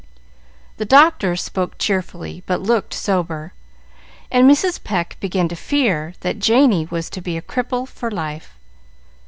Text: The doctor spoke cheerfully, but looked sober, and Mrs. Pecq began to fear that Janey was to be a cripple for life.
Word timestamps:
The 0.77 0.85
doctor 0.85 1.35
spoke 1.35 1.77
cheerfully, 1.77 2.41
but 2.47 2.59
looked 2.59 2.91
sober, 2.95 3.53
and 4.31 4.49
Mrs. 4.49 4.83
Pecq 4.83 5.15
began 5.19 5.47
to 5.49 5.55
fear 5.55 6.15
that 6.21 6.39
Janey 6.39 6.87
was 6.89 7.07
to 7.11 7.21
be 7.21 7.37
a 7.37 7.41
cripple 7.43 7.87
for 7.87 8.09
life. 8.09 8.57